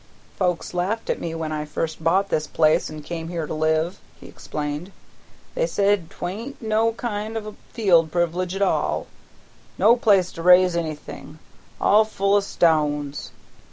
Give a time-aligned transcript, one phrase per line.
[0.35, 3.99] "Folks laughed at me when I first bought this place an' come here to live,"
[4.19, 4.91] he explained.
[5.53, 9.05] "They said 'twa'n't no kind of a field privilege at all;
[9.77, 11.37] no place to raise anything,
[11.79, 13.29] all full o' stones.